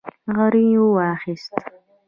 [0.37, 1.53] غريو واخيست.